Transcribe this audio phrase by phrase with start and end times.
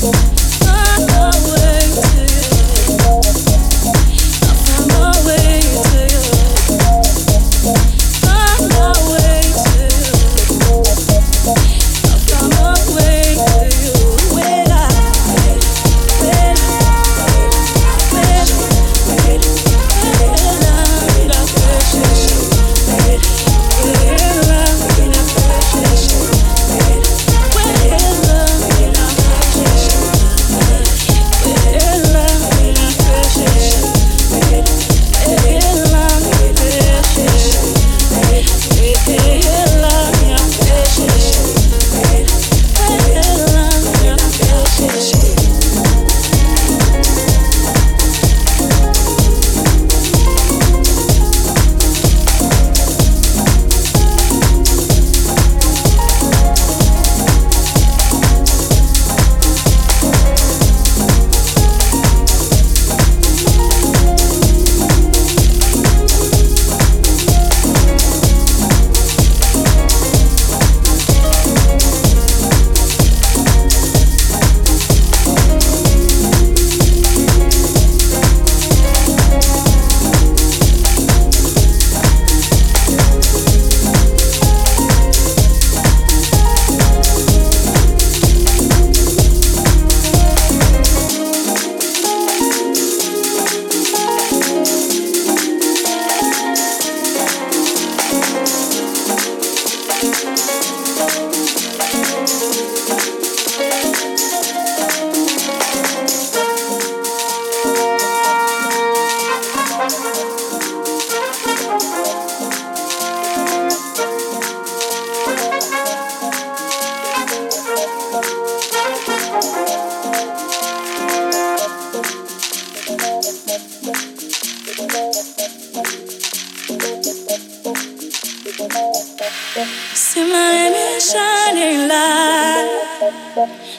[0.00, 0.29] for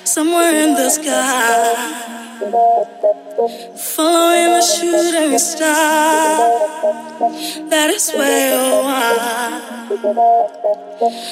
[0.03, 2.09] somewhere in the sky.
[3.77, 6.37] Following the shooting star,
[7.69, 9.61] that is where you are.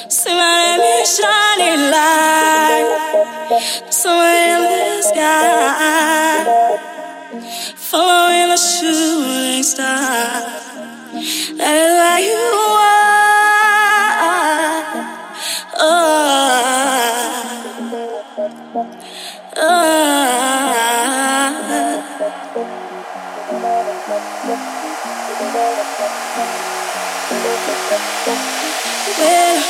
[0.08, 2.88] See my name shining light,
[3.90, 6.44] somewhere in the sky.
[7.76, 10.42] Following the shooting star,
[11.58, 12.79] that is where you are.
[29.18, 29.60] Where?